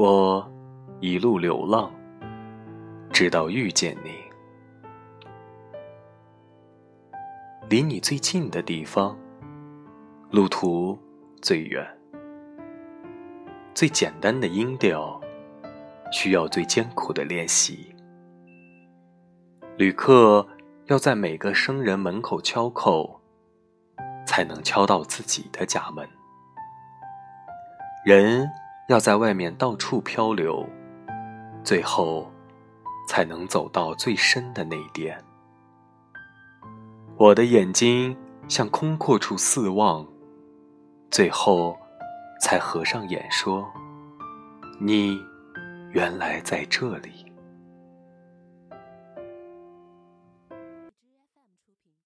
[0.00, 0.48] 我
[1.00, 1.90] 一路流浪，
[3.10, 4.12] 直到遇见你。
[7.68, 9.18] 离你最近的地方，
[10.30, 10.96] 路途
[11.42, 11.84] 最远。
[13.74, 15.20] 最简单的音调，
[16.12, 17.92] 需要最艰苦的练习。
[19.78, 20.46] 旅客
[20.84, 23.18] 要在每个生人门口敲叩，
[24.24, 26.08] 才能敲到自己的家门。
[28.04, 28.48] 人。
[28.88, 30.66] 要在外面到处漂流，
[31.62, 32.32] 最后
[33.06, 35.22] 才能走到最深的那点。
[37.18, 38.16] 我的眼睛
[38.48, 40.06] 向空阔处四望，
[41.10, 41.76] 最后
[42.40, 43.70] 才合上眼说
[44.80, 45.20] ：“你
[45.92, 47.27] 原来在这里。”